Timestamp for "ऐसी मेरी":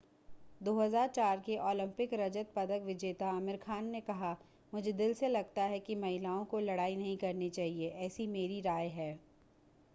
8.07-8.59